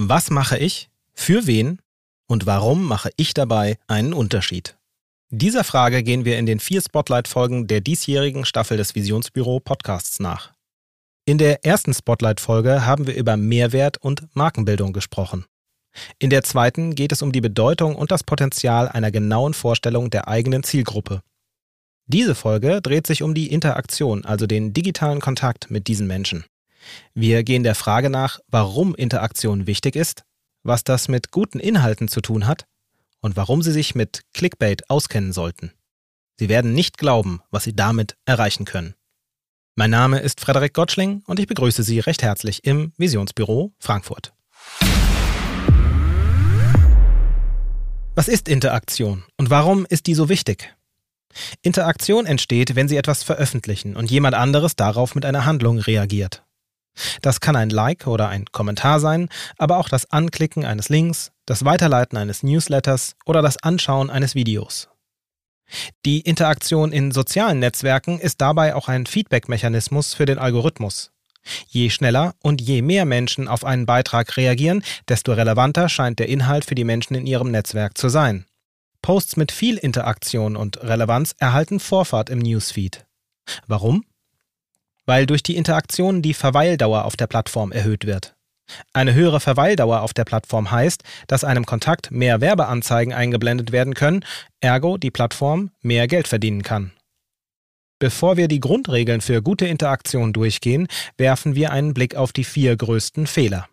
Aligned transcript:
Was 0.00 0.30
mache 0.30 0.56
ich? 0.56 0.90
Für 1.12 1.48
wen? 1.48 1.80
Und 2.28 2.46
warum 2.46 2.84
mache 2.84 3.10
ich 3.16 3.34
dabei 3.34 3.78
einen 3.88 4.12
Unterschied? 4.12 4.78
Dieser 5.30 5.64
Frage 5.64 6.04
gehen 6.04 6.24
wir 6.24 6.38
in 6.38 6.46
den 6.46 6.60
vier 6.60 6.80
Spotlight-Folgen 6.80 7.66
der 7.66 7.80
diesjährigen 7.80 8.44
Staffel 8.44 8.76
des 8.76 8.94
Visionsbüro 8.94 9.58
Podcasts 9.58 10.20
nach. 10.20 10.52
In 11.24 11.36
der 11.36 11.64
ersten 11.66 11.92
Spotlight-Folge 11.92 12.86
haben 12.86 13.08
wir 13.08 13.16
über 13.16 13.36
Mehrwert 13.36 13.98
und 13.98 14.24
Markenbildung 14.36 14.92
gesprochen. 14.92 15.46
In 16.20 16.30
der 16.30 16.44
zweiten 16.44 16.94
geht 16.94 17.10
es 17.10 17.20
um 17.20 17.32
die 17.32 17.40
Bedeutung 17.40 17.96
und 17.96 18.12
das 18.12 18.22
Potenzial 18.22 18.88
einer 18.88 19.10
genauen 19.10 19.52
Vorstellung 19.52 20.10
der 20.10 20.28
eigenen 20.28 20.62
Zielgruppe. 20.62 21.22
Diese 22.06 22.36
Folge 22.36 22.80
dreht 22.82 23.08
sich 23.08 23.24
um 23.24 23.34
die 23.34 23.50
Interaktion, 23.50 24.24
also 24.24 24.46
den 24.46 24.72
digitalen 24.72 25.20
Kontakt 25.20 25.72
mit 25.72 25.88
diesen 25.88 26.06
Menschen. 26.06 26.44
Wir 27.14 27.42
gehen 27.42 27.62
der 27.62 27.74
Frage 27.74 28.10
nach, 28.10 28.40
warum 28.48 28.94
Interaktion 28.94 29.66
wichtig 29.66 29.96
ist, 29.96 30.24
was 30.62 30.84
das 30.84 31.08
mit 31.08 31.30
guten 31.30 31.60
Inhalten 31.60 32.08
zu 32.08 32.20
tun 32.20 32.46
hat 32.46 32.66
und 33.20 33.36
warum 33.36 33.62
Sie 33.62 33.72
sich 33.72 33.94
mit 33.94 34.22
Clickbait 34.34 34.88
auskennen 34.90 35.32
sollten. 35.32 35.72
Sie 36.36 36.48
werden 36.48 36.72
nicht 36.72 36.98
glauben, 36.98 37.40
was 37.50 37.64
Sie 37.64 37.74
damit 37.74 38.16
erreichen 38.24 38.64
können. 38.64 38.94
Mein 39.74 39.90
Name 39.90 40.18
ist 40.20 40.40
Frederik 40.40 40.74
Gottschling 40.74 41.22
und 41.26 41.38
ich 41.38 41.46
begrüße 41.46 41.82
Sie 41.82 42.00
recht 42.00 42.22
herzlich 42.22 42.64
im 42.64 42.92
Visionsbüro 42.96 43.72
Frankfurt. 43.78 44.32
Was 48.14 48.26
ist 48.26 48.48
Interaktion 48.48 49.24
und 49.36 49.50
warum 49.50 49.86
ist 49.88 50.06
die 50.06 50.14
so 50.14 50.28
wichtig? 50.28 50.74
Interaktion 51.62 52.26
entsteht, 52.26 52.74
wenn 52.74 52.88
Sie 52.88 52.96
etwas 52.96 53.22
veröffentlichen 53.22 53.94
und 53.96 54.10
jemand 54.10 54.34
anderes 54.34 54.74
darauf 54.74 55.14
mit 55.14 55.24
einer 55.24 55.44
Handlung 55.44 55.78
reagiert. 55.78 56.42
Das 57.22 57.40
kann 57.40 57.56
ein 57.56 57.70
Like 57.70 58.06
oder 58.06 58.28
ein 58.28 58.46
Kommentar 58.46 59.00
sein, 59.00 59.28
aber 59.56 59.78
auch 59.78 59.88
das 59.88 60.10
Anklicken 60.10 60.64
eines 60.64 60.88
Links, 60.88 61.32
das 61.46 61.64
Weiterleiten 61.64 62.18
eines 62.18 62.42
Newsletters 62.42 63.16
oder 63.24 63.42
das 63.42 63.62
Anschauen 63.62 64.10
eines 64.10 64.34
Videos. 64.34 64.88
Die 66.04 66.20
Interaktion 66.20 66.92
in 66.92 67.12
sozialen 67.12 67.58
Netzwerken 67.58 68.18
ist 68.18 68.40
dabei 68.40 68.74
auch 68.74 68.88
ein 68.88 69.06
Feedback-Mechanismus 69.06 70.14
für 70.14 70.24
den 70.24 70.38
Algorithmus. 70.38 71.12
Je 71.68 71.90
schneller 71.90 72.34
und 72.42 72.60
je 72.60 72.82
mehr 72.82 73.04
Menschen 73.04 73.48
auf 73.48 73.64
einen 73.64 73.86
Beitrag 73.86 74.36
reagieren, 74.36 74.82
desto 75.08 75.32
relevanter 75.32 75.88
scheint 75.88 76.18
der 76.18 76.28
Inhalt 76.28 76.64
für 76.64 76.74
die 76.74 76.84
Menschen 76.84 77.14
in 77.14 77.26
ihrem 77.26 77.50
Netzwerk 77.50 77.96
zu 77.96 78.08
sein. 78.08 78.46
Posts 79.02 79.36
mit 79.36 79.52
viel 79.52 79.76
Interaktion 79.76 80.56
und 80.56 80.82
Relevanz 80.82 81.34
erhalten 81.38 81.80
Vorfahrt 81.80 82.30
im 82.30 82.40
Newsfeed. 82.40 83.06
Warum? 83.66 84.04
Weil 85.08 85.24
durch 85.24 85.42
die 85.42 85.56
Interaktion 85.56 86.20
die 86.20 86.34
Verweildauer 86.34 87.06
auf 87.06 87.16
der 87.16 87.28
Plattform 87.28 87.72
erhöht 87.72 88.04
wird. 88.04 88.36
Eine 88.92 89.14
höhere 89.14 89.40
Verweildauer 89.40 90.02
auf 90.02 90.12
der 90.12 90.26
Plattform 90.26 90.70
heißt, 90.70 91.02
dass 91.28 91.44
einem 91.44 91.64
Kontakt 91.64 92.10
mehr 92.10 92.42
Werbeanzeigen 92.42 93.14
eingeblendet 93.14 93.72
werden 93.72 93.94
können, 93.94 94.22
ergo 94.60 94.98
die 94.98 95.10
Plattform 95.10 95.70
mehr 95.80 96.08
Geld 96.08 96.28
verdienen 96.28 96.62
kann. 96.62 96.92
Bevor 97.98 98.36
wir 98.36 98.48
die 98.48 98.60
Grundregeln 98.60 99.22
für 99.22 99.40
gute 99.40 99.66
Interaktion 99.66 100.34
durchgehen, 100.34 100.88
werfen 101.16 101.54
wir 101.54 101.72
einen 101.72 101.94
Blick 101.94 102.14
auf 102.14 102.34
die 102.34 102.44
vier 102.44 102.76
größten 102.76 103.26
Fehler. 103.26 103.66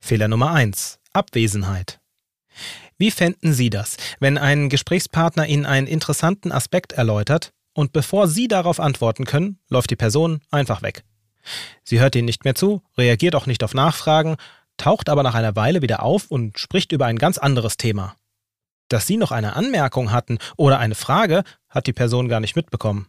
Fehler 0.00 0.28
Nummer 0.28 0.52
eins: 0.52 0.98
Abwesenheit. 1.12 2.00
Wie 2.96 3.10
fänden 3.10 3.52
Sie 3.52 3.68
das, 3.68 3.98
wenn 4.18 4.38
ein 4.38 4.70
Gesprächspartner 4.70 5.46
Ihnen 5.46 5.66
einen 5.66 5.86
interessanten 5.86 6.52
Aspekt 6.52 6.92
erläutert 6.92 7.52
und 7.74 7.92
bevor 7.92 8.28
Sie 8.28 8.48
darauf 8.48 8.80
antworten 8.80 9.24
können, 9.24 9.58
läuft 9.68 9.90
die 9.90 9.96
Person 9.96 10.40
einfach 10.50 10.82
weg? 10.82 11.04
Sie 11.82 12.00
hört 12.00 12.14
Ihnen 12.14 12.26
nicht 12.26 12.44
mehr 12.44 12.54
zu, 12.54 12.82
reagiert 12.96 13.34
auch 13.34 13.46
nicht 13.46 13.64
auf 13.64 13.74
Nachfragen, 13.74 14.36
taucht 14.76 15.08
aber 15.08 15.22
nach 15.22 15.34
einer 15.34 15.56
Weile 15.56 15.82
wieder 15.82 16.02
auf 16.02 16.30
und 16.30 16.58
spricht 16.58 16.92
über 16.92 17.06
ein 17.06 17.18
ganz 17.18 17.38
anderes 17.38 17.76
Thema. 17.76 18.16
Dass 18.88 19.06
Sie 19.06 19.16
noch 19.16 19.32
eine 19.32 19.56
Anmerkung 19.56 20.12
hatten 20.12 20.38
oder 20.56 20.78
eine 20.78 20.94
Frage, 20.94 21.44
hat 21.68 21.86
die 21.86 21.92
Person 21.92 22.28
gar 22.28 22.40
nicht 22.40 22.56
mitbekommen. 22.56 23.06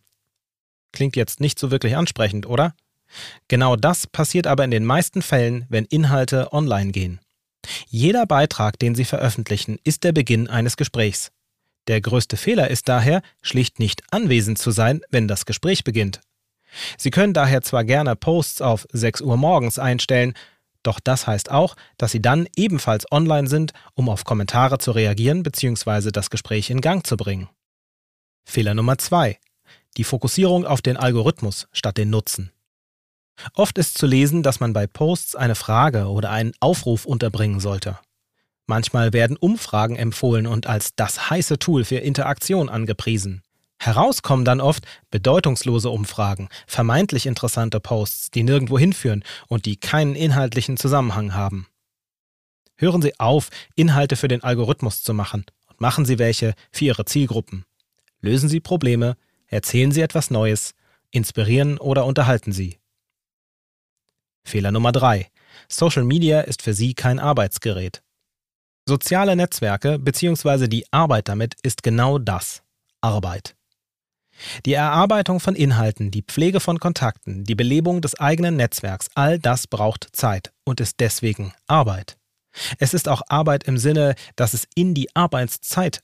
Klingt 0.91 1.16
jetzt 1.16 1.40
nicht 1.40 1.59
so 1.59 1.72
wirklich 1.72 1.95
ansprechend, 1.97 2.45
oder? 2.45 2.74
Genau 3.47 3.75
das 3.75 4.07
passiert 4.07 4.47
aber 4.47 4.63
in 4.63 4.72
den 4.72 4.85
meisten 4.85 5.22
Fällen, 5.22 5.66
wenn 5.69 5.85
Inhalte 5.85 6.53
online 6.53 6.91
gehen. 6.91 7.19
Jeder 7.88 8.25
Beitrag, 8.25 8.80
den 8.80 8.95
Sie 8.95 9.06
veröffentlichen, 9.06 9.80
ist 9.84 10.03
der 10.03 10.12
Beginn 10.12 10.50
eines 10.50 10.78
Gesprächs. 10.78 11.31
Der 11.88 11.99
größte 12.01 12.38
Fehler 12.38 12.69
ist 12.69 12.88
daher, 12.88 13.21
schlicht 13.41 13.79
nicht 13.79 14.03
anwesend 14.11 14.57
zu 14.57 14.71
sein, 14.71 15.01
wenn 15.09 15.27
das 15.27 15.45
Gespräch 15.45 15.83
beginnt. 15.83 16.21
Sie 16.97 17.11
können 17.11 17.33
daher 17.33 17.61
zwar 17.61 17.83
gerne 17.83 18.16
Posts 18.16 18.61
auf 18.61 18.88
6 18.91 19.21
Uhr 19.21 19.38
morgens 19.38 19.79
einstellen, 19.79 20.33
doch 20.81 20.99
das 20.99 21.27
heißt 21.27 21.49
auch, 21.49 21.75
dass 21.97 22.11
Sie 22.11 22.21
dann 22.21 22.47
ebenfalls 22.55 23.09
online 23.11 23.47
sind, 23.47 23.71
um 23.94 24.09
auf 24.09 24.25
Kommentare 24.25 24.77
zu 24.79 24.91
reagieren 24.91 25.44
bzw. 25.44 26.11
das 26.11 26.29
Gespräch 26.29 26.69
in 26.69 26.81
Gang 26.81 27.05
zu 27.05 27.16
bringen. 27.16 27.49
Fehler 28.44 28.73
Nummer 28.73 28.97
2. 28.97 29.39
Die 29.95 30.03
Fokussierung 30.03 30.65
auf 30.65 30.81
den 30.81 30.97
Algorithmus 30.97 31.67
statt 31.71 31.97
den 31.97 32.09
Nutzen. 32.09 32.51
Oft 33.53 33.77
ist 33.77 33.97
zu 33.97 34.05
lesen, 34.05 34.44
dass 34.44 34.59
man 34.59 34.73
bei 34.73 34.85
Posts 34.88 35.35
eine 35.35 35.55
Frage 35.55 36.07
oder 36.07 36.29
einen 36.29 36.53
Aufruf 36.59 37.05
unterbringen 37.05 37.59
sollte. 37.59 37.97
Manchmal 38.66 39.12
werden 39.12 39.35
Umfragen 39.35 39.96
empfohlen 39.96 40.47
und 40.47 40.68
als 40.68 40.96
das 40.96 41.29
heiße 41.29 41.59
Tool 41.59 41.84
für 41.84 41.97
Interaktion 41.97 42.69
angepriesen. 42.69 43.41
Herauskommen 43.78 44.46
dann 44.46 44.62
oft 44.62 44.85
bedeutungslose 45.12 45.90
Umfragen, 45.90 46.47
vermeintlich 46.68 47.25
interessante 47.25 47.81
Posts, 47.81 48.31
die 48.31 48.44
nirgendwo 48.44 48.79
hinführen 48.79 49.24
und 49.47 49.66
die 49.66 49.75
keinen 49.75 50.16
inhaltlichen 50.16 50.78
Zusammenhang 50.78 51.34
haben. 51.34 51.68
Hören 52.78 53.01
Sie 53.01 53.19
auf, 53.19 53.50
Inhalte 53.75 54.16
für 54.16 54.29
den 54.29 54.44
Algorithmus 54.44 55.03
zu 55.03 55.13
machen 55.13 55.45
und 55.68 55.81
machen 55.81 56.06
Sie 56.06 56.18
welche 56.18 56.53
für 56.72 56.85
Ihre 56.85 57.03
Zielgruppen. 57.03 57.66
Lösen 58.22 58.47
Sie 58.47 58.62
Probleme, 58.62 59.18
erzählen 59.47 59.91
Sie 59.91 60.01
etwas 60.01 60.31
Neues, 60.31 60.74
inspirieren 61.12 61.78
oder 61.78 62.06
unterhalten 62.06 62.53
Sie. 62.53 62.80
Fehler 64.45 64.72
Nummer 64.72 64.94
3. 64.94 65.30
Social 65.68 66.03
Media 66.03 66.41
ist 66.41 66.62
für 66.62 66.74
Sie 66.74 66.94
kein 66.94 67.19
Arbeitsgerät. 67.19 68.01
Soziale 68.88 69.35
Netzwerke 69.35 69.99
bzw. 69.99 70.67
die 70.67 70.85
Arbeit 70.91 71.29
damit 71.29 71.55
ist 71.63 71.83
genau 71.83 72.17
das. 72.17 72.61
Arbeit. 73.01 73.55
Die 74.66 74.73
Erarbeitung 74.73 75.39
von 75.39 75.55
Inhalten, 75.55 76.09
die 76.09 76.23
Pflege 76.23 76.59
von 76.59 76.79
Kontakten, 76.79 77.44
die 77.44 77.55
Belebung 77.55 78.01
des 78.01 78.19
eigenen 78.19 78.55
Netzwerks, 78.55 79.09
all 79.13 79.39
das 79.39 79.67
braucht 79.67 80.07
Zeit 80.13 80.51
und 80.63 80.79
ist 80.79 80.99
deswegen 80.99 81.53
Arbeit. 81.67 82.17
Es 82.79 82.94
ist 82.94 83.09
auch 83.09 83.21
Arbeit 83.27 83.66
im 83.66 83.77
Sinne, 83.77 84.16
dass 84.35 84.53
es 84.53 84.67
in 84.75 84.94
die 84.94 85.15
Arbeitszeit 85.15 86.01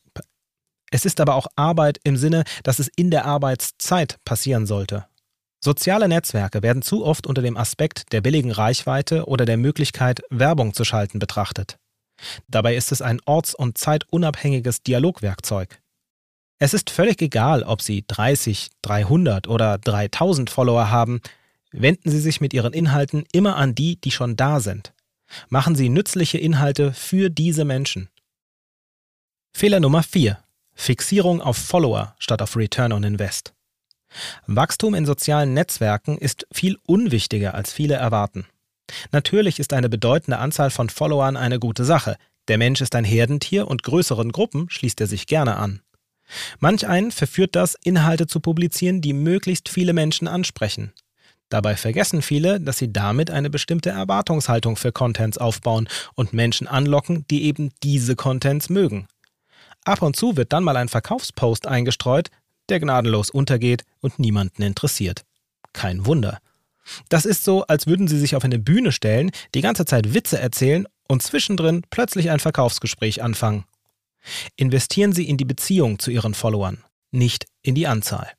es 0.91 1.06
ist 1.06 1.22
aber 1.22 1.35
auch 1.35 1.47
Arbeit 1.56 2.00
im 2.03 2.17
Sinne, 2.17 2.44
dass 2.63 2.79
es 2.79 2.90
in 2.96 3.11
der 3.11 3.25
Arbeitszeit 3.25 4.17
passieren 4.25 4.66
sollte. 4.66 5.06
Soziale 5.61 6.07
Netzwerke 6.07 6.63
werden 6.63 6.81
zu 6.81 7.06
oft 7.06 7.28
unter 7.28 7.41
dem 7.41 7.57
Aspekt 7.57 8.11
der 8.13 8.22
billigen 8.22 8.51
Reichweite 8.51 9.25
oder 9.25 9.46
der 9.46 9.57
Möglichkeit, 9.57 10.22
Werbung 10.29 10.73
zu 10.73 10.85
schalten 10.85 11.19
betrachtet. 11.19 11.78
Dabei 12.47 12.75
ist 12.75 12.91
es 12.91 13.02
ein 13.02 13.19
orts- 13.25 13.56
und 13.56 13.78
zeitunabhängiges 13.78 14.84
Dialogwerkzeug. 14.84 15.81
Es 16.59 16.74
ist 16.74 16.90
völlig 16.90 17.22
egal, 17.22 17.63
ob 17.63 17.81
Sie 17.81 18.03
30, 18.07 18.69
300 18.81 19.47
oder 19.47 19.78
3000 19.78 20.50
Follower 20.50 20.90
haben, 20.90 21.22
wenden 21.72 22.09
Sie 22.12 22.19
sich 22.19 22.41
mit 22.41 22.53
Ihren 22.53 22.74
Inhalten 22.74 23.24
immer 23.31 23.56
an 23.56 23.75
die, 23.75 23.96
die 23.96 24.12
schon 24.12 24.35
da 24.35 24.59
sind. 24.59 24.94
Machen 25.47 25.75
Sie 25.75 25.90
nützliche 25.90 26.38
Inhalte 26.38 26.91
für 26.94 27.29
diese 27.29 27.63
Menschen. 27.63 28.09
Fehler 29.53 29.79
Nummer 29.79 30.03
4. 30.03 30.38
Fixierung 30.74 31.41
auf 31.41 31.58
Follower 31.58 32.16
statt 32.19 32.41
auf 32.41 32.56
Return 32.56 32.91
on 32.91 33.03
Invest. 33.03 33.53
Wachstum 34.47 34.96
in 34.96 35.06
sozialen 35.06 35.53
Netzwerken 35.53 36.18
ist 36.18 36.47
viel 36.52 36.78
unwichtiger, 36.85 37.53
als 37.53 37.72
viele 37.72 37.96
erwarten. 37.96 38.47
Natürlich 39.12 39.60
ist 39.60 39.74
eine 39.74 39.90
bedeutende 39.90 40.40
Anzahl 40.40 40.70
von 40.70 40.90
Followern 40.90 41.38
eine 41.38 41.59
gute 41.59 41.86
Sache. 41.86 42.18
Der 42.47 42.58
Mensch 42.58 42.82
ist 42.82 42.96
ein 42.96 43.06
Herdentier 43.06 43.68
und 43.68 43.84
größeren 43.84 44.32
Gruppen 44.32 44.70
schließt 44.70 45.00
er 45.02 45.08
sich 45.08 45.28
gerne 45.28 45.58
an. 45.58 45.82
Manch 46.59 46.88
einen 46.88 47.12
verführt 47.12 47.56
das, 47.56 47.76
Inhalte 47.84 48.28
zu 48.28 48.40
publizieren, 48.40 49.02
die 49.02 49.14
möglichst 49.14 49.70
viele 49.70 49.94
Menschen 49.94 50.28
ansprechen. 50.28 50.94
Dabei 51.50 51.76
vergessen 51.76 52.22
viele, 52.22 52.59
dass 52.62 52.78
sie 52.78 52.94
damit 52.94 53.32
eine 53.32 53.50
bestimmte 53.50 53.90
Erwartungshaltung 53.90 54.76
für 54.76 54.92
Contents 54.92 55.40
aufbauen 55.40 55.90
und 56.14 56.34
Menschen 56.34 56.68
anlocken, 56.68 57.26
die 57.32 57.46
eben 57.46 57.72
diese 57.82 58.16
Contents 58.16 58.70
mögen. 58.70 59.08
Ab 59.84 60.03
und 60.03 60.16
zu 60.16 60.38
wird 60.38 60.53
dann 60.53 60.64
mal 60.64 60.78
ein 60.78 60.90
Verkaufspost 60.90 61.66
eingestreut, 61.66 62.30
der 62.70 62.80
gnadenlos 62.80 63.32
untergeht 63.32 63.84
und 64.00 64.20
niemanden 64.20 64.62
interessiert. 64.62 65.26
Kein 65.74 66.06
Wunder. 66.06 66.40
Das 67.09 67.26
ist 67.26 67.44
so, 67.44 67.64
als 67.64 67.88
würden 67.88 68.08
Sie 68.08 68.20
sich 68.20 68.36
auf 68.36 68.44
eine 68.44 68.59
Bühne 68.59 68.91
stellen, 68.91 69.32
die 69.56 69.62
ganze 69.62 69.86
Zeit 69.86 70.14
Witze 70.14 70.40
erzählen 70.40 70.88
und 71.08 71.24
zwischendrin 71.24 71.84
plötzlich 71.90 72.30
ein 72.30 72.40
Verkaufsgespräch 72.40 73.22
anfangen. 73.22 73.66
Investieren 74.56 75.14
Sie 75.14 75.28
in 75.28 75.38
die 75.38 75.46
Beziehung 75.46 76.00
zu 76.00 76.12
Ihren 76.12 76.34
Followern, 76.34 76.84
nicht 77.12 77.46
in 77.62 77.76
die 77.76 77.88
Anzahl. 77.88 78.30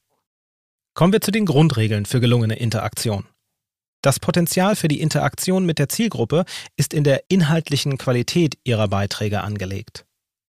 Kommen 0.95 1.13
wir 1.13 1.21
zu 1.21 1.31
den 1.31 1.47
Grundregeln 1.47 2.07
für 2.07 2.21
gelungene 2.21 2.57
Interaktion. 2.57 3.27
Das 4.03 4.19
Potenzial 4.19 4.77
für 4.77 4.89
die 4.89 5.01
Interaktion 5.01 5.67
mit 5.67 5.79
der 5.79 5.89
Zielgruppe 5.89 6.45
ist 6.77 6.95
in 6.95 7.05
der 7.05 7.25
inhaltlichen 7.29 7.99
Qualität 7.99 8.57
ihrer 8.65 8.89
Beiträge 8.89 9.43
angelegt. 9.43 10.07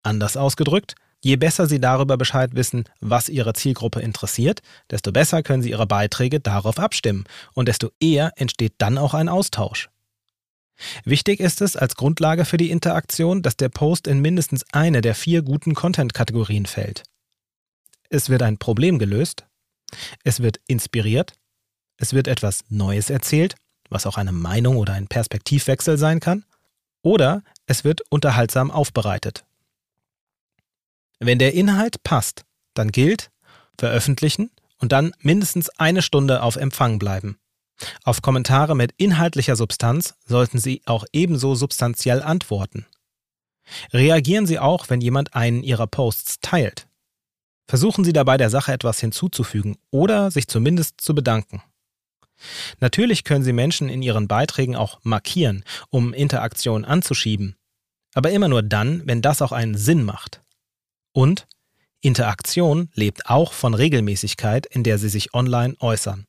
Anders 0.03 0.37
ausgedrückt, 0.37 0.95
je 1.23 1.37
besser 1.37 1.67
Sie 1.67 1.81
darüber 1.81 2.17
Bescheid 2.17 2.55
wissen, 2.55 2.85
was 3.01 3.29
Ihre 3.29 3.53
Zielgruppe 3.53 4.01
interessiert, 4.01 4.63
desto 4.91 5.13
besser 5.13 5.43
können 5.43 5.63
Sie 5.63 5.71
Ihre 5.71 5.87
Beiträge 5.87 6.41
darauf 6.41 6.79
abstimmen 6.79 7.25
und 7.55 7.69
desto 7.69 7.91
eher 8.01 8.33
entsteht 8.37 8.75
dann 8.79 8.99
auch 8.99 9.15
ein 9.15 9.29
Austausch. 9.29 9.89
Wichtig 11.05 11.41
ist 11.41 11.63
es 11.63 11.77
als 11.77 11.97
Grundlage 11.97 12.45
für 12.45 12.59
die 12.59 12.71
Interaktion, 12.71 13.43
dass 13.43 13.57
der 13.57 13.71
Post 13.71 14.07
in 14.07 14.21
mindestens 14.21 14.65
eine 14.73 15.01
der 15.01 15.15
vier 15.15 15.43
guten 15.43 15.75
Content-Kategorien 15.75 16.67
fällt. 16.67 17.03
Es 18.11 18.29
wird 18.29 18.43
ein 18.43 18.59
Problem 18.59 18.99
gelöst, 18.99 19.47
es 20.23 20.41
wird 20.41 20.61
inspiriert, 20.67 21.33
es 21.97 22.13
wird 22.13 22.29
etwas 22.29 22.65
Neues 22.69 23.11
erzählt, 23.11 23.57
was 23.89 24.07
auch 24.07 24.19
eine 24.19 24.33
Meinung 24.33 24.77
oder 24.77 24.93
ein 24.93 25.07
Perspektivwechsel 25.07 25.97
sein 25.97 26.21
kann, 26.21 26.45
oder 27.03 27.43
es 27.67 27.85
wird 27.85 28.03
unterhaltsam 28.11 28.71
aufbereitet. 28.71 29.45
Wenn 31.19 31.39
der 31.39 31.55
Inhalt 31.55 32.03
passt, 32.03 32.45
dann 32.75 32.93
gilt 32.93 33.31
veröffentlichen 33.79 34.51
und 34.79 34.93
dann 34.93 35.13
mindestens 35.21 35.71
eine 35.71 36.03
Stunde 36.03 36.43
auf 36.43 36.57
Empfang 36.57 36.99
bleiben. 36.99 37.39
Auf 38.05 38.23
Kommentare 38.23 38.75
mit 38.75 38.93
inhaltlicher 38.97 39.57
Substanz 39.57 40.15
sollten 40.25 40.59
Sie 40.59 40.83
auch 40.87 41.05
ebenso 41.13 41.55
substanziell 41.55 42.23
antworten. 42.23 42.87
Reagieren 43.93 44.47
Sie 44.47 44.59
auch, 44.59 44.89
wenn 44.89 45.01
jemand 45.01 45.35
einen 45.35 45.63
Ihrer 45.63 45.87
Posts 45.87 46.41
teilt. 46.41 46.87
Versuchen 47.69 48.05
Sie 48.05 48.13
dabei 48.13 48.37
der 48.37 48.49
Sache 48.49 48.73
etwas 48.73 49.01
hinzuzufügen 49.01 49.77
oder 49.91 50.31
sich 50.31 50.47
zumindest 50.47 51.01
zu 51.01 51.15
bedanken. 51.15 51.63
Natürlich 52.81 53.25
können 53.25 53.45
Sie 53.45 53.53
Menschen 53.53 53.89
in 53.89 54.03
Ihren 54.03 54.29
Beiträgen 54.29 54.77
auch 54.77 55.01
markieren, 55.03 55.65
um 55.91 56.13
Interaktion 56.13 56.85
anzuschieben, 56.85 57.57
aber 58.15 58.31
immer 58.31 58.49
nur 58.49 58.63
dann, 58.63 59.03
wenn 59.07 59.23
das 59.23 59.43
auch 59.43 59.53
einen 59.53 59.77
Sinn 59.77 60.05
macht. 60.05 60.43
Und 61.17 61.49
Interaktion 62.03 62.91
lebt 62.93 63.31
auch 63.31 63.55
von 63.55 63.73
Regelmäßigkeit, 63.73 64.67
in 64.67 64.83
der 64.83 64.99
Sie 64.99 65.09
sich 65.09 65.33
online 65.33 65.75
äußern. 65.81 66.27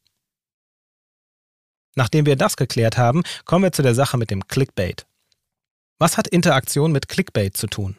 Nachdem 1.95 2.25
wir 2.25 2.37
das 2.37 2.55
geklärt 2.55 2.97
haben, 2.97 3.23
kommen 3.43 3.65
wir 3.65 3.73
zu 3.73 3.81
der 3.81 3.95
Sache 3.95 4.15
mit 4.15 4.31
dem 4.31 4.47
Clickbait. 4.47 5.05
Was 5.99 6.15
hat 6.15 6.29
Interaktion 6.29 6.93
mit 6.93 7.09
Clickbait 7.09 7.57
zu 7.57 7.67
tun? 7.67 7.97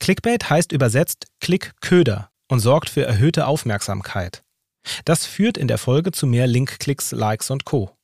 Clickbait 0.00 0.50
heißt 0.50 0.72
übersetzt 0.72 1.28
Klickköder 1.40 2.30
und 2.48 2.58
sorgt 2.58 2.90
für 2.90 3.04
erhöhte 3.04 3.46
Aufmerksamkeit. 3.46 4.42
Das 5.04 5.24
führt 5.24 5.56
in 5.56 5.68
der 5.68 5.78
Folge 5.78 6.10
zu 6.10 6.26
mehr 6.26 6.48
Linkklicks, 6.48 7.12
Likes 7.12 7.52
und 7.52 7.64
Co. 7.64 7.96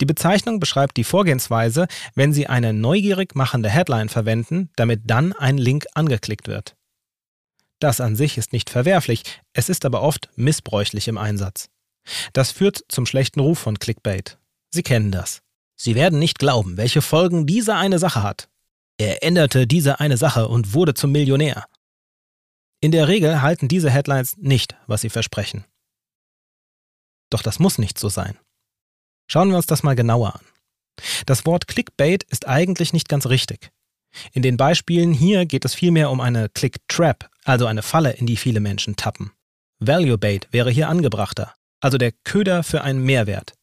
Die 0.00 0.06
Bezeichnung 0.06 0.60
beschreibt 0.60 0.96
die 0.96 1.02
Vorgehensweise, 1.02 1.88
wenn 2.14 2.32
Sie 2.32 2.46
eine 2.46 2.72
neugierig 2.72 3.34
machende 3.34 3.68
Headline 3.68 4.08
verwenden, 4.08 4.70
damit 4.76 5.00
dann 5.06 5.32
ein 5.32 5.58
Link 5.58 5.86
angeklickt 5.94 6.46
wird. 6.46 6.76
Das 7.84 8.00
an 8.00 8.16
sich 8.16 8.38
ist 8.38 8.54
nicht 8.54 8.70
verwerflich, 8.70 9.24
es 9.52 9.68
ist 9.68 9.84
aber 9.84 10.00
oft 10.00 10.30
missbräuchlich 10.36 11.06
im 11.06 11.18
Einsatz. 11.18 11.68
Das 12.32 12.50
führt 12.50 12.82
zum 12.88 13.04
schlechten 13.04 13.40
Ruf 13.40 13.58
von 13.58 13.78
Clickbait. 13.78 14.38
Sie 14.70 14.82
kennen 14.82 15.12
das. 15.12 15.42
Sie 15.76 15.94
werden 15.94 16.18
nicht 16.18 16.38
glauben, 16.38 16.78
welche 16.78 17.02
Folgen 17.02 17.44
diese 17.44 17.74
eine 17.74 17.98
Sache 17.98 18.22
hat. 18.22 18.48
Er 18.96 19.22
änderte 19.22 19.66
diese 19.66 20.00
eine 20.00 20.16
Sache 20.16 20.48
und 20.48 20.72
wurde 20.72 20.94
zum 20.94 21.12
Millionär. 21.12 21.66
In 22.80 22.90
der 22.90 23.06
Regel 23.06 23.42
halten 23.42 23.68
diese 23.68 23.90
Headlines 23.90 24.38
nicht, 24.38 24.74
was 24.86 25.02
sie 25.02 25.10
versprechen. 25.10 25.66
Doch 27.28 27.42
das 27.42 27.58
muss 27.58 27.76
nicht 27.76 27.98
so 27.98 28.08
sein. 28.08 28.38
Schauen 29.30 29.50
wir 29.50 29.56
uns 29.58 29.66
das 29.66 29.82
mal 29.82 29.94
genauer 29.94 30.36
an. 30.36 30.46
Das 31.26 31.44
Wort 31.44 31.68
Clickbait 31.68 32.22
ist 32.22 32.48
eigentlich 32.48 32.94
nicht 32.94 33.10
ganz 33.10 33.26
richtig. 33.26 33.73
In 34.32 34.42
den 34.42 34.56
Beispielen 34.56 35.12
hier 35.12 35.46
geht 35.46 35.64
es 35.64 35.74
vielmehr 35.74 36.10
um 36.10 36.20
eine 36.20 36.48
Click-Trap, 36.48 37.30
also 37.44 37.66
eine 37.66 37.82
Falle, 37.82 38.12
in 38.12 38.26
die 38.26 38.36
viele 38.36 38.60
Menschen 38.60 38.96
tappen. 38.96 39.32
Value 39.78 40.18
Bait 40.18 40.48
wäre 40.50 40.70
hier 40.70 40.88
angebrachter, 40.88 41.54
also 41.80 41.98
der 41.98 42.12
Köder 42.12 42.62
für 42.62 42.82
einen 42.82 43.02
Mehrwert. 43.04 43.54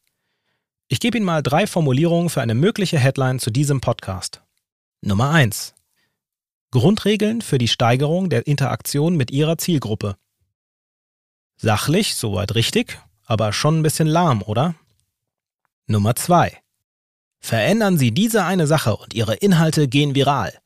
Ich 0.87 0.99
gebe 0.99 1.17
Ihnen 1.17 1.25
mal 1.25 1.41
drei 1.41 1.67
Formulierungen 1.67 2.29
für 2.29 2.41
eine 2.41 2.53
mögliche 2.53 2.99
Headline 2.99 3.39
zu 3.39 3.49
diesem 3.49 3.79
Podcast. 3.79 4.41
Nummer 5.01 5.31
1. 5.31 5.73
Grundregeln 6.71 7.41
für 7.41 7.57
die 7.57 7.67
Steigerung 7.67 8.29
der 8.29 8.45
Interaktion 8.45 9.15
mit 9.15 9.31
Ihrer 9.31 9.57
Zielgruppe. 9.57 10.17
Sachlich, 11.57 12.15
soweit 12.15 12.55
richtig, 12.55 12.99
aber 13.25 13.53
schon 13.53 13.79
ein 13.79 13.83
bisschen 13.83 14.07
lahm, 14.07 14.41
oder? 14.41 14.75
Nummer 15.87 16.15
2. 16.15 16.57
Verändern 17.41 17.97
Sie 17.97 18.11
diese 18.11 18.43
eine 18.45 18.67
Sache 18.67 18.95
und 18.95 19.13
Ihre 19.13 19.35
Inhalte 19.35 19.87
gehen 19.87 20.15
viral. 20.15 20.57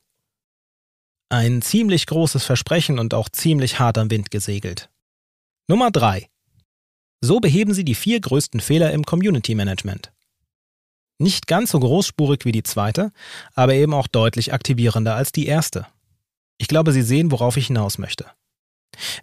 Ein 1.28 1.62
ziemlich 1.62 2.06
großes 2.06 2.44
Versprechen 2.44 2.98
und 2.98 3.14
auch 3.14 3.28
ziemlich 3.28 3.80
hart 3.80 3.98
am 3.98 4.10
Wind 4.10 4.30
gesegelt. 4.30 4.90
Nummer 5.68 5.90
3. 5.90 6.28
So 7.20 7.40
beheben 7.40 7.74
Sie 7.74 7.84
die 7.84 7.94
vier 7.94 8.20
größten 8.20 8.60
Fehler 8.60 8.92
im 8.92 9.04
Community 9.04 9.54
Management. 9.54 10.12
Nicht 11.18 11.46
ganz 11.46 11.70
so 11.70 11.80
großspurig 11.80 12.44
wie 12.44 12.52
die 12.52 12.62
zweite, 12.62 13.10
aber 13.54 13.74
eben 13.74 13.94
auch 13.94 14.06
deutlich 14.06 14.52
aktivierender 14.52 15.14
als 15.14 15.32
die 15.32 15.46
erste. 15.46 15.86
Ich 16.58 16.68
glaube, 16.68 16.92
Sie 16.92 17.02
sehen, 17.02 17.30
worauf 17.32 17.56
ich 17.56 17.68
hinaus 17.68 17.98
möchte. 17.98 18.26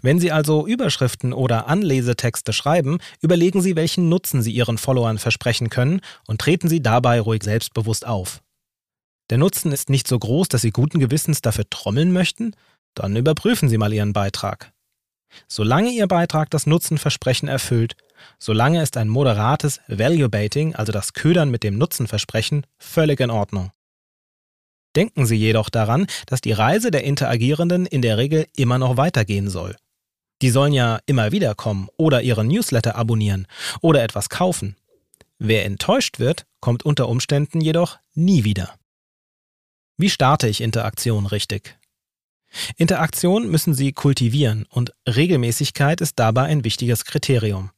Wenn 0.01 0.19
Sie 0.19 0.31
also 0.31 0.67
Überschriften 0.67 1.33
oder 1.33 1.67
Anlesetexte 1.67 2.53
schreiben, 2.53 2.99
überlegen 3.21 3.61
Sie, 3.61 3.75
welchen 3.75 4.09
Nutzen 4.09 4.41
Sie 4.41 4.51
Ihren 4.51 4.77
Followern 4.77 5.17
versprechen 5.17 5.69
können 5.69 6.01
und 6.27 6.41
treten 6.41 6.67
Sie 6.67 6.81
dabei 6.81 7.19
ruhig 7.19 7.43
selbstbewusst 7.43 8.05
auf. 8.05 8.41
Der 9.29 9.37
Nutzen 9.37 9.71
ist 9.71 9.89
nicht 9.89 10.07
so 10.07 10.19
groß, 10.19 10.47
dass 10.49 10.61
Sie 10.61 10.71
guten 10.71 10.99
Gewissens 10.99 11.41
dafür 11.41 11.69
trommeln 11.69 12.11
möchten? 12.11 12.55
Dann 12.93 13.15
überprüfen 13.15 13.69
Sie 13.69 13.77
mal 13.77 13.93
Ihren 13.93 14.13
Beitrag. 14.13 14.71
Solange 15.47 15.89
Ihr 15.89 16.07
Beitrag 16.07 16.49
das 16.51 16.67
Nutzenversprechen 16.67 17.47
erfüllt, 17.47 17.95
solange 18.39 18.81
ist 18.81 18.97
ein 18.97 19.09
moderates 19.09 19.79
Value-Baiting, 19.87 20.75
also 20.75 20.91
das 20.91 21.13
Ködern 21.13 21.49
mit 21.49 21.63
dem 21.63 21.77
Nutzenversprechen, 21.77 22.65
völlig 22.77 23.19
in 23.19 23.31
Ordnung. 23.31 23.71
Denken 24.95 25.25
Sie 25.25 25.35
jedoch 25.35 25.69
daran, 25.69 26.07
dass 26.27 26.41
die 26.41 26.51
Reise 26.51 26.91
der 26.91 27.03
Interagierenden 27.03 27.85
in 27.85 28.01
der 28.01 28.17
Regel 28.17 28.47
immer 28.55 28.77
noch 28.77 28.97
weitergehen 28.97 29.49
soll. 29.49 29.75
Die 30.41 30.49
sollen 30.49 30.73
ja 30.73 30.99
immer 31.05 31.31
wieder 31.31 31.55
kommen 31.55 31.87
oder 31.97 32.21
Ihren 32.21 32.47
Newsletter 32.47 32.95
abonnieren 32.95 33.47
oder 33.81 34.03
etwas 34.03 34.29
kaufen. 34.29 34.75
Wer 35.39 35.65
enttäuscht 35.65 36.19
wird, 36.19 36.45
kommt 36.59 36.83
unter 36.83 37.09
Umständen 37.09 37.61
jedoch 37.61 37.99
nie 38.13 38.43
wieder. 38.43 38.75
Wie 39.97 40.09
starte 40.09 40.47
ich 40.47 40.61
Interaktion 40.61 41.25
richtig? 41.25 41.77
Interaktion 42.77 43.49
müssen 43.49 43.73
Sie 43.73 43.93
kultivieren 43.93 44.65
und 44.69 44.93
Regelmäßigkeit 45.07 46.01
ist 46.01 46.19
dabei 46.19 46.43
ein 46.43 46.63
wichtiges 46.63 47.05
Kriterium. 47.05 47.71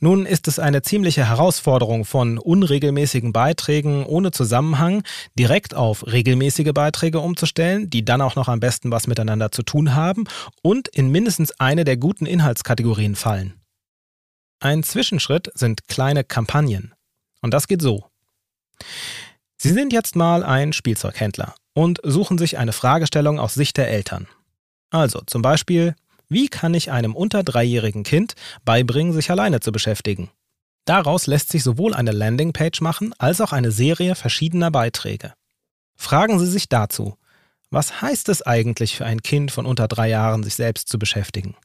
Nun 0.00 0.26
ist 0.26 0.48
es 0.48 0.58
eine 0.58 0.82
ziemliche 0.82 1.28
Herausforderung, 1.28 2.04
von 2.04 2.38
unregelmäßigen 2.38 3.32
Beiträgen 3.32 4.04
ohne 4.04 4.30
Zusammenhang 4.30 5.02
direkt 5.38 5.74
auf 5.74 6.06
regelmäßige 6.06 6.72
Beiträge 6.72 7.20
umzustellen, 7.20 7.90
die 7.90 8.04
dann 8.04 8.20
auch 8.20 8.36
noch 8.36 8.48
am 8.48 8.60
besten 8.60 8.90
was 8.90 9.06
miteinander 9.06 9.52
zu 9.52 9.62
tun 9.62 9.94
haben 9.94 10.24
und 10.62 10.88
in 10.88 11.10
mindestens 11.10 11.52
eine 11.60 11.84
der 11.84 11.96
guten 11.96 12.26
Inhaltskategorien 12.26 13.16
fallen. 13.16 13.54
Ein 14.60 14.82
Zwischenschritt 14.82 15.50
sind 15.54 15.86
kleine 15.88 16.24
Kampagnen. 16.24 16.94
Und 17.42 17.52
das 17.52 17.68
geht 17.68 17.82
so. 17.82 18.06
Sie 19.58 19.72
sind 19.72 19.92
jetzt 19.92 20.16
mal 20.16 20.42
ein 20.42 20.72
Spielzeughändler 20.72 21.54
und 21.74 22.00
suchen 22.02 22.38
sich 22.38 22.58
eine 22.58 22.72
Fragestellung 22.72 23.38
aus 23.38 23.54
Sicht 23.54 23.76
der 23.76 23.88
Eltern. 23.88 24.26
Also 24.90 25.20
zum 25.26 25.42
Beispiel, 25.42 25.94
wie 26.28 26.48
kann 26.48 26.74
ich 26.74 26.90
einem 26.90 27.14
unter 27.14 27.42
dreijährigen 27.42 28.02
Kind 28.02 28.34
beibringen, 28.64 29.12
sich 29.12 29.30
alleine 29.30 29.60
zu 29.60 29.72
beschäftigen? 29.72 30.30
Daraus 30.84 31.26
lässt 31.26 31.50
sich 31.50 31.62
sowohl 31.62 31.94
eine 31.94 32.12
Landingpage 32.12 32.80
machen 32.80 33.12
als 33.18 33.40
auch 33.40 33.52
eine 33.52 33.72
Serie 33.72 34.14
verschiedener 34.14 34.70
Beiträge. 34.70 35.32
Fragen 35.96 36.38
Sie 36.38 36.46
sich 36.46 36.68
dazu, 36.68 37.16
was 37.70 38.00
heißt 38.00 38.28
es 38.28 38.42
eigentlich 38.42 38.96
für 38.96 39.04
ein 39.04 39.22
Kind 39.22 39.50
von 39.50 39.66
unter 39.66 39.88
drei 39.88 40.08
Jahren, 40.08 40.44
sich 40.44 40.54
selbst 40.54 40.88
zu 40.88 40.98
beschäftigen? 40.98 41.56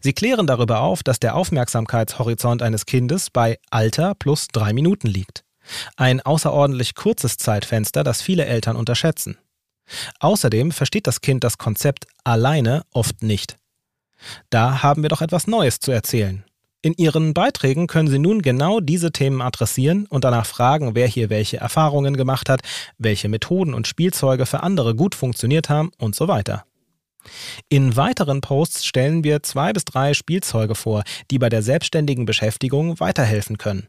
Sie 0.00 0.12
klären 0.12 0.46
darüber 0.46 0.80
auf, 0.80 1.02
dass 1.02 1.20
der 1.20 1.36
Aufmerksamkeitshorizont 1.36 2.62
eines 2.62 2.86
Kindes 2.86 3.30
bei 3.30 3.58
Alter 3.70 4.14
plus 4.14 4.48
drei 4.48 4.72
Minuten 4.72 5.06
liegt. 5.06 5.44
Ein 5.96 6.20
außerordentlich 6.20 6.94
kurzes 6.94 7.36
Zeitfenster, 7.36 8.02
das 8.02 8.22
viele 8.22 8.46
Eltern 8.46 8.76
unterschätzen. 8.76 9.36
Außerdem 10.18 10.72
versteht 10.72 11.06
das 11.06 11.20
Kind 11.20 11.44
das 11.44 11.58
Konzept 11.58 12.06
alleine 12.24 12.82
oft 12.92 13.22
nicht. 13.22 13.56
Da 14.50 14.82
haben 14.82 15.02
wir 15.02 15.08
doch 15.08 15.22
etwas 15.22 15.46
Neues 15.46 15.80
zu 15.80 15.90
erzählen. 15.92 16.44
In 16.82 16.94
Ihren 16.94 17.34
Beiträgen 17.34 17.86
können 17.86 18.08
Sie 18.08 18.18
nun 18.18 18.40
genau 18.40 18.80
diese 18.80 19.12
Themen 19.12 19.42
adressieren 19.42 20.06
und 20.06 20.24
danach 20.24 20.46
fragen, 20.46 20.94
wer 20.94 21.06
hier 21.06 21.28
welche 21.28 21.58
Erfahrungen 21.58 22.16
gemacht 22.16 22.48
hat, 22.48 22.62
welche 22.96 23.28
Methoden 23.28 23.74
und 23.74 23.86
Spielzeuge 23.86 24.46
für 24.46 24.62
andere 24.62 24.94
gut 24.94 25.14
funktioniert 25.14 25.68
haben 25.68 25.90
und 25.98 26.14
so 26.14 26.26
weiter. 26.26 26.64
In 27.68 27.96
weiteren 27.96 28.40
Posts 28.40 28.86
stellen 28.86 29.24
wir 29.24 29.42
zwei 29.42 29.74
bis 29.74 29.84
drei 29.84 30.14
Spielzeuge 30.14 30.74
vor, 30.74 31.02
die 31.30 31.38
bei 31.38 31.50
der 31.50 31.62
selbstständigen 31.62 32.24
Beschäftigung 32.24 32.98
weiterhelfen 32.98 33.58
können. 33.58 33.88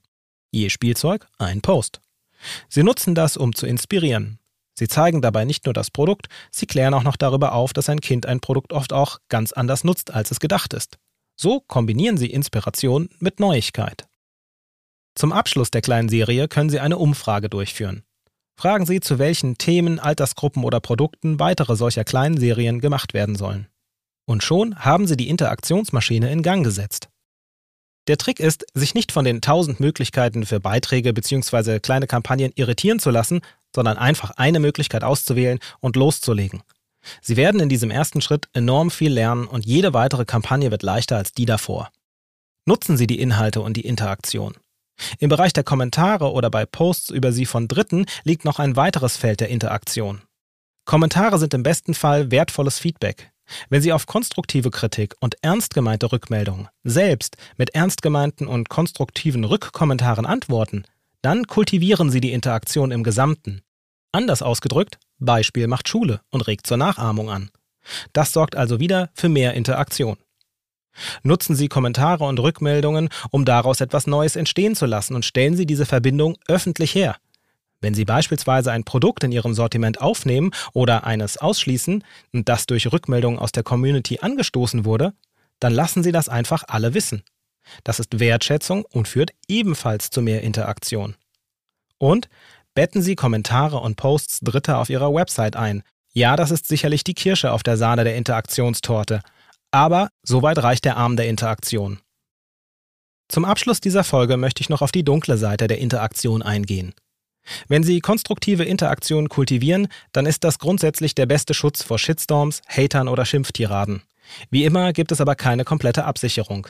Je 0.52 0.70
Spielzeug 0.70 1.28
ein 1.38 1.62
Post. 1.62 2.02
Sie 2.68 2.84
nutzen 2.84 3.16
das, 3.16 3.38
um 3.38 3.56
zu 3.56 3.68
inspirieren. 3.68 4.41
Sie 4.74 4.88
zeigen 4.88 5.22
dabei 5.22 5.46
nicht 5.46 5.66
nur 5.66 5.74
das 5.74 5.92
Produkt, 5.92 6.28
sie 6.52 6.66
klären 6.66 6.94
auch 6.94 7.04
noch 7.04 7.18
darüber 7.18 7.54
auf, 7.54 7.74
dass 7.74 7.90
ein 7.90 8.02
Kind 8.02 8.26
ein 8.26 8.40
Produkt 8.40 8.74
oft 8.74 8.94
auch 8.94 9.20
ganz 9.30 9.52
anders 9.52 9.84
nutzt, 9.84 10.12
als 10.12 10.32
es 10.32 10.40
gedacht 10.40 10.74
ist. 10.74 10.98
So 11.36 11.60
kombinieren 11.60 12.18
sie 12.18 12.32
Inspiration 12.32 13.10
mit 13.20 13.40
Neuigkeit. 13.40 14.08
Zum 15.16 15.34
Abschluss 15.34 15.72
der 15.72 15.82
kleinen 15.82 16.10
Serie 16.10 16.48
können 16.48 16.70
Sie 16.70 16.80
eine 16.80 16.98
Umfrage 16.98 17.50
durchführen. 17.50 18.04
Fragen 18.56 18.86
Sie, 18.86 19.00
zu 19.00 19.20
welchen 19.20 19.58
Themen, 19.58 20.00
Altersgruppen 20.00 20.64
oder 20.64 20.80
Produkten 20.80 21.40
weitere 21.40 21.76
solcher 21.76 22.04
kleinen 22.04 22.38
Serien 22.38 22.80
gemacht 22.80 23.14
werden 23.14 23.36
sollen. 23.36 23.68
Und 24.26 24.44
schon 24.44 24.78
haben 24.80 25.08
Sie 25.08 25.18
die 25.18 25.30
Interaktionsmaschine 25.30 26.32
in 26.32 26.44
Gang 26.44 26.64
gesetzt. 26.64 27.10
Der 28.08 28.18
Trick 28.18 28.40
ist, 28.40 28.66
sich 28.74 28.96
nicht 28.96 29.12
von 29.12 29.26
den 29.26 29.42
tausend 29.42 29.80
Möglichkeiten 29.80 30.46
für 30.46 30.60
Beiträge 30.60 31.14
bzw. 31.14 31.80
kleine 31.80 32.08
Kampagnen 32.08 32.52
irritieren 32.56 33.00
zu 33.00 33.12
lassen, 33.12 33.42
sondern 33.76 33.98
einfach 33.98 34.32
eine 34.32 34.60
Möglichkeit 34.60 35.04
auszuwählen 35.04 35.60
und 35.80 35.96
loszulegen. 35.96 36.64
Sie 37.22 37.38
werden 37.38 37.62
in 37.62 37.70
diesem 37.70 37.92
ersten 37.92 38.22
Schritt 38.22 38.48
enorm 38.54 38.92
viel 38.92 39.12
lernen 39.12 39.48
und 39.48 39.66
jede 39.66 39.94
weitere 39.94 40.26
Kampagne 40.26 40.72
wird 40.72 40.84
leichter 40.84 41.18
als 41.18 41.34
die 41.34 41.46
davor. 41.46 41.90
Nutzen 42.66 42.98
Sie 42.98 43.08
die 43.08 43.20
Inhalte 43.20 43.62
und 43.62 43.76
die 43.76 43.86
Interaktion. 43.86 44.56
Im 45.20 45.30
Bereich 45.30 45.54
der 45.54 45.64
Kommentare 45.64 46.32
oder 46.32 46.50
bei 46.52 46.66
Posts 46.66 47.10
über 47.10 47.32
sie 47.32 47.46
von 47.46 47.68
Dritten 47.68 48.06
liegt 48.24 48.46
noch 48.46 48.60
ein 48.60 48.76
weiteres 48.76 49.18
Feld 49.18 49.40
der 49.40 49.50
Interaktion. 49.50 50.22
Kommentare 50.86 51.40
sind 51.40 51.54
im 51.54 51.64
besten 51.64 51.94
Fall 51.94 52.30
wertvolles 52.30 52.78
Feedback. 52.78 53.31
Wenn 53.70 53.82
Sie 53.82 53.94
auf 53.94 54.06
konstruktive 54.06 54.72
Kritik 54.72 55.16
und 55.20 55.36
ernst 55.42 55.74
gemeinte 55.74 56.12
Rückmeldungen 56.12 56.70
selbst 56.84 57.38
mit 57.58 57.76
ernst 57.76 58.02
gemeinten 58.02 58.48
und 58.48 58.70
konstruktiven 58.70 59.44
Rückkommentaren 59.44 60.26
antworten, 60.26 60.86
dann 61.22 61.46
kultivieren 61.48 62.10
Sie 62.10 62.22
die 62.22 62.34
Interaktion 62.34 62.92
im 62.92 63.04
Gesamten. 63.04 63.62
Anders 64.12 64.42
ausgedrückt, 64.42 64.98
Beispiel 65.20 65.68
macht 65.68 65.88
Schule 65.88 66.22
und 66.32 66.48
regt 66.48 66.68
zur 66.68 66.78
Nachahmung 66.78 67.30
an. 67.30 67.52
Das 68.14 68.34
sorgt 68.34 68.56
also 68.56 68.80
wieder 68.80 69.10
für 69.14 69.30
mehr 69.30 69.54
Interaktion. 69.54 70.18
Nutzen 71.24 71.56
Sie 71.56 71.70
Kommentare 71.70 72.26
und 72.26 72.40
Rückmeldungen, 72.40 73.10
um 73.30 73.46
daraus 73.46 73.82
etwas 73.82 74.08
Neues 74.08 74.36
entstehen 74.36 74.76
zu 74.76 74.86
lassen 74.86 75.16
und 75.16 75.26
stellen 75.26 75.56
Sie 75.56 75.66
diese 75.66 75.86
Verbindung 75.86 76.38
öffentlich 76.48 76.94
her. 76.94 77.16
Wenn 77.82 77.96
Sie 77.96 78.06
beispielsweise 78.06 78.72
ein 78.72 78.84
Produkt 78.84 79.24
in 79.24 79.32
Ihrem 79.32 79.54
Sortiment 79.54 80.00
aufnehmen 80.00 80.52
oder 80.74 81.06
eines 81.06 81.38
ausschließen 81.38 82.04
das 82.32 82.68
durch 82.68 82.92
Rückmeldungen 82.92 83.40
aus 83.40 83.52
der 83.52 83.64
Community 83.64 84.20
angestoßen 84.22 84.86
wurde, 84.86 85.14
dann 85.60 85.74
lassen 85.74 86.04
Sie 86.04 86.12
das 86.12 86.30
einfach 86.30 86.64
alle 86.68 86.94
wissen. 86.94 87.24
Das 87.84 88.00
ist 88.00 88.20
Wertschätzung 88.20 88.86
und 88.86 89.08
führt 89.08 89.32
ebenfalls 89.48 90.10
zu 90.10 90.22
mehr 90.22 90.42
Interaktion. 90.42 91.16
Und 91.98 92.30
betten 92.74 93.02
Sie 93.02 93.16
Kommentare 93.16 93.78
und 93.78 93.96
Posts 93.96 94.42
Dritter 94.42 94.80
auf 94.80 94.90
Ihrer 94.90 95.14
Website 95.14 95.56
ein. 95.56 95.84
Ja, 96.14 96.36
das 96.36 96.52
ist 96.52 96.68
sicherlich 96.68 97.04
die 97.04 97.14
Kirsche 97.14 97.52
auf 97.52 97.64
der 97.64 97.78
Sahne 97.78 98.04
der 98.04 98.16
Interaktionstorte. 98.16 99.22
Aber 99.72 100.10
soweit 100.24 100.58
reicht 100.60 100.86
der 100.86 100.98
Arm 100.98 101.16
der 101.16 101.28
Interaktion. 101.28 102.00
Zum 103.30 103.46
Abschluss 103.46 103.80
dieser 103.80 104.04
Folge 104.04 104.36
möchte 104.36 104.62
ich 104.62 104.70
noch 104.70 104.82
auf 104.82 104.92
die 104.92 105.06
dunkle 105.06 105.38
Seite 105.38 105.68
der 105.68 105.78
Interaktion 105.78 106.42
eingehen. 106.42 106.94
Wenn 107.68 107.84
Sie 107.84 108.00
konstruktive 108.00 108.64
Interaktion 108.64 109.30
kultivieren, 109.30 109.88
dann 110.12 110.26
ist 110.26 110.44
das 110.44 110.60
grundsätzlich 110.60 111.16
der 111.16 111.26
beste 111.26 111.54
Schutz 111.54 111.84
vor 111.84 112.00
Shitstorms, 112.00 112.62
Hatern 112.68 113.08
oder 113.08 113.26
Schimpftiraden. 113.26 114.04
Wie 114.50 114.66
immer 114.66 114.94
gibt 114.94 115.12
es 115.12 115.22
aber 115.22 115.36
keine 115.36 115.64
komplette 115.64 116.06
Absicherung. 116.06 116.68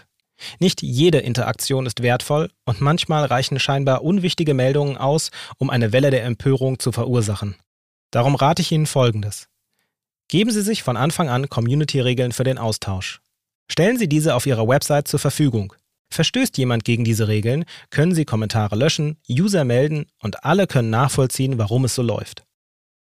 Nicht 0.59 0.81
jede 0.81 1.19
Interaktion 1.19 1.85
ist 1.85 2.01
wertvoll 2.01 2.49
und 2.65 2.81
manchmal 2.81 3.25
reichen 3.25 3.59
scheinbar 3.59 4.03
unwichtige 4.03 4.53
Meldungen 4.53 4.97
aus, 4.97 5.29
um 5.57 5.69
eine 5.69 5.91
Welle 5.91 6.09
der 6.09 6.23
Empörung 6.23 6.79
zu 6.79 6.91
verursachen. 6.91 7.55
Darum 8.11 8.35
rate 8.35 8.61
ich 8.61 8.71
Ihnen 8.71 8.87
Folgendes. 8.87 9.47
Geben 10.27 10.51
Sie 10.51 10.61
sich 10.61 10.83
von 10.83 10.97
Anfang 10.97 11.29
an 11.29 11.49
Community-Regeln 11.49 12.31
für 12.31 12.43
den 12.43 12.57
Austausch. 12.57 13.21
Stellen 13.69 13.97
Sie 13.97 14.09
diese 14.09 14.35
auf 14.35 14.45
Ihrer 14.45 14.67
Website 14.67 15.07
zur 15.07 15.19
Verfügung. 15.19 15.73
Verstößt 16.11 16.57
jemand 16.57 16.83
gegen 16.83 17.03
diese 17.03 17.27
Regeln, 17.27 17.65
können 17.89 18.13
Sie 18.13 18.25
Kommentare 18.25 18.75
löschen, 18.75 19.17
User 19.29 19.63
melden 19.63 20.05
und 20.19 20.43
alle 20.43 20.67
können 20.67 20.89
nachvollziehen, 20.89 21.57
warum 21.57 21.85
es 21.85 21.95
so 21.95 22.01
läuft. 22.01 22.43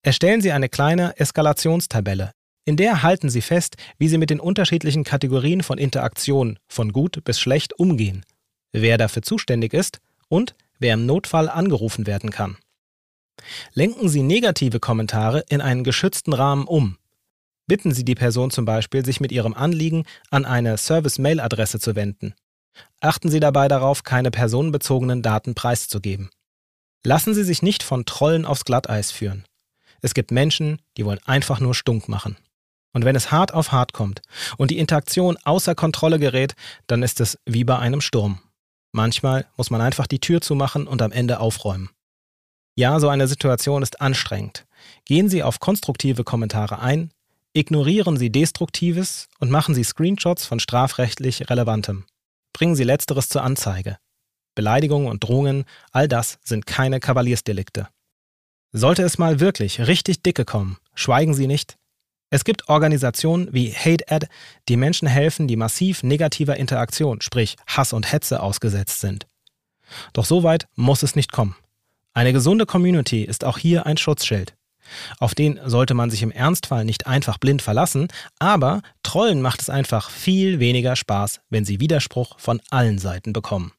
Erstellen 0.02 0.42
Sie 0.42 0.52
eine 0.52 0.68
kleine 0.68 1.16
Eskalationstabelle, 1.18 2.32
in 2.68 2.76
der 2.76 3.02
halten 3.02 3.30
Sie 3.30 3.40
fest, 3.40 3.76
wie 3.96 4.08
Sie 4.08 4.18
mit 4.18 4.28
den 4.28 4.40
unterschiedlichen 4.40 5.02
Kategorien 5.02 5.62
von 5.62 5.78
Interaktion 5.78 6.58
von 6.68 6.92
gut 6.92 7.24
bis 7.24 7.40
schlecht 7.40 7.78
umgehen, 7.78 8.26
wer 8.72 8.98
dafür 8.98 9.22
zuständig 9.22 9.72
ist 9.72 10.00
und 10.28 10.54
wer 10.78 10.92
im 10.92 11.06
Notfall 11.06 11.48
angerufen 11.48 12.06
werden 12.06 12.30
kann. 12.30 12.58
Lenken 13.72 14.10
Sie 14.10 14.22
negative 14.22 14.80
Kommentare 14.80 15.44
in 15.48 15.60
einen 15.60 15.82
geschützten 15.82 16.34
Rahmen 16.34 16.66
um. 16.66 16.98
Bitten 17.66 17.94
Sie 17.94 18.04
die 18.04 18.14
Person 18.14 18.50
zum 18.50 18.66
Beispiel, 18.66 19.04
sich 19.04 19.20
mit 19.20 19.32
ihrem 19.32 19.54
Anliegen 19.54 20.04
an 20.30 20.44
eine 20.44 20.76
Service-Mail-Adresse 20.76 21.80
zu 21.80 21.96
wenden. 21.96 22.34
Achten 23.00 23.30
Sie 23.30 23.40
dabei 23.40 23.68
darauf, 23.68 24.02
keine 24.02 24.30
personenbezogenen 24.30 25.22
Daten 25.22 25.54
preiszugeben. 25.54 26.30
Lassen 27.04 27.34
Sie 27.34 27.44
sich 27.44 27.62
nicht 27.62 27.82
von 27.82 28.04
Trollen 28.04 28.44
aufs 28.44 28.64
Glatteis 28.64 29.10
führen. 29.10 29.44
Es 30.00 30.14
gibt 30.14 30.30
Menschen, 30.30 30.80
die 30.96 31.04
wollen 31.04 31.20
einfach 31.24 31.60
nur 31.60 31.74
stunk 31.74 32.08
machen. 32.08 32.36
Und 32.92 33.04
wenn 33.04 33.16
es 33.16 33.30
hart 33.30 33.52
auf 33.54 33.72
hart 33.72 33.92
kommt 33.92 34.22
und 34.56 34.70
die 34.70 34.78
Interaktion 34.78 35.36
außer 35.44 35.74
Kontrolle 35.74 36.18
gerät, 36.18 36.54
dann 36.86 37.02
ist 37.02 37.20
es 37.20 37.38
wie 37.46 37.64
bei 37.64 37.78
einem 37.78 38.00
Sturm. 38.00 38.40
Manchmal 38.92 39.46
muss 39.56 39.70
man 39.70 39.80
einfach 39.80 40.06
die 40.06 40.20
Tür 40.20 40.40
zumachen 40.40 40.86
und 40.86 41.02
am 41.02 41.12
Ende 41.12 41.40
aufräumen. 41.40 41.90
Ja, 42.74 42.98
so 43.00 43.08
eine 43.08 43.28
Situation 43.28 43.82
ist 43.82 44.00
anstrengend. 44.00 44.66
Gehen 45.04 45.28
Sie 45.28 45.42
auf 45.42 45.60
konstruktive 45.60 46.24
Kommentare 46.24 46.78
ein, 46.78 47.10
ignorieren 47.52 48.16
Sie 48.16 48.30
Destruktives 48.30 49.28
und 49.38 49.50
machen 49.50 49.74
Sie 49.74 49.84
Screenshots 49.84 50.46
von 50.46 50.60
strafrechtlich 50.60 51.50
Relevantem. 51.50 52.04
Bringen 52.58 52.74
Sie 52.74 52.82
letzteres 52.82 53.28
zur 53.28 53.44
Anzeige. 53.44 53.98
Beleidigungen 54.56 55.06
und 55.06 55.22
Drohungen, 55.22 55.64
all 55.92 56.08
das 56.08 56.40
sind 56.42 56.66
keine 56.66 56.98
Kavaliersdelikte. 56.98 57.86
Sollte 58.72 59.04
es 59.04 59.16
mal 59.16 59.38
wirklich 59.38 59.86
richtig 59.86 60.24
dicke 60.24 60.44
kommen, 60.44 60.76
schweigen 60.92 61.34
Sie 61.34 61.46
nicht, 61.46 61.78
es 62.30 62.42
gibt 62.42 62.68
Organisationen 62.68 63.52
wie 63.52 63.72
HateAd, 63.72 64.26
die 64.68 64.76
Menschen 64.76 65.06
helfen, 65.06 65.46
die 65.46 65.54
massiv 65.54 66.02
negativer 66.02 66.56
Interaktion, 66.56 67.20
sprich 67.20 67.54
Hass 67.68 67.92
und 67.92 68.10
Hetze 68.10 68.42
ausgesetzt 68.42 68.98
sind. 68.98 69.28
Doch 70.12 70.24
so 70.24 70.42
weit 70.42 70.66
muss 70.74 71.04
es 71.04 71.14
nicht 71.14 71.30
kommen. 71.30 71.54
Eine 72.12 72.32
gesunde 72.32 72.66
Community 72.66 73.22
ist 73.22 73.44
auch 73.44 73.56
hier 73.56 73.86
ein 73.86 73.98
Schutzschild. 73.98 74.57
Auf 75.18 75.34
den 75.34 75.60
sollte 75.64 75.94
man 75.94 76.10
sich 76.10 76.22
im 76.22 76.30
Ernstfall 76.30 76.84
nicht 76.84 77.06
einfach 77.06 77.38
blind 77.38 77.62
verlassen, 77.62 78.08
aber 78.38 78.82
Trollen 79.02 79.42
macht 79.42 79.60
es 79.60 79.70
einfach 79.70 80.10
viel 80.10 80.60
weniger 80.60 80.96
Spaß, 80.96 81.40
wenn 81.50 81.64
sie 81.64 81.80
Widerspruch 81.80 82.38
von 82.38 82.60
allen 82.70 82.98
Seiten 82.98 83.32
bekommen. 83.32 83.72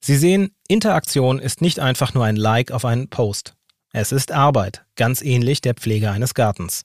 Sie 0.00 0.16
sehen, 0.16 0.54
Interaktion 0.66 1.38
ist 1.38 1.60
nicht 1.60 1.78
einfach 1.78 2.12
nur 2.14 2.24
ein 2.24 2.36
Like 2.36 2.72
auf 2.72 2.84
einen 2.84 3.08
Post. 3.08 3.54
Es 3.92 4.10
ist 4.10 4.32
Arbeit, 4.32 4.84
ganz 4.96 5.22
ähnlich 5.22 5.60
der 5.60 5.74
Pflege 5.74 6.10
eines 6.10 6.34
Gartens. 6.34 6.84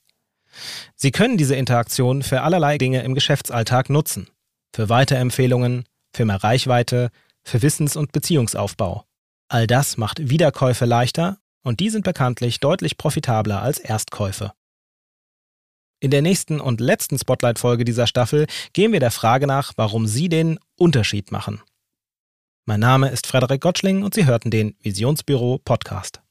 Sie 0.94 1.10
können 1.10 1.36
diese 1.36 1.56
Interaktion 1.56 2.22
für 2.22 2.42
allerlei 2.42 2.78
Dinge 2.78 3.02
im 3.02 3.14
Geschäftsalltag 3.14 3.90
nutzen. 3.90 4.28
Für 4.74 4.88
Weiterempfehlungen, 4.88 5.84
für 6.12 6.24
mehr 6.24 6.42
Reichweite, 6.42 7.10
für 7.42 7.62
Wissens- 7.62 7.96
und 7.96 8.12
Beziehungsaufbau. 8.12 9.04
All 9.48 9.66
das 9.66 9.96
macht 9.96 10.28
Wiederkäufe 10.28 10.84
leichter 10.84 11.38
und 11.68 11.80
die 11.80 11.90
sind 11.90 12.02
bekanntlich 12.02 12.60
deutlich 12.60 12.96
profitabler 12.96 13.60
als 13.60 13.78
Erstkäufe. 13.78 14.52
In 16.00 16.10
der 16.10 16.22
nächsten 16.22 16.60
und 16.60 16.80
letzten 16.80 17.18
Spotlight-Folge 17.18 17.84
dieser 17.84 18.06
Staffel 18.06 18.46
gehen 18.72 18.92
wir 18.92 19.00
der 19.00 19.10
Frage 19.10 19.46
nach, 19.46 19.74
warum 19.76 20.06
Sie 20.06 20.30
den 20.30 20.58
Unterschied 20.78 21.30
machen. 21.30 21.60
Mein 22.64 22.80
Name 22.80 23.10
ist 23.10 23.26
Frederik 23.26 23.60
Gottschling 23.60 24.02
und 24.02 24.14
Sie 24.14 24.24
hörten 24.24 24.50
den 24.50 24.76
Visionsbüro 24.80 25.58
Podcast. 25.58 26.22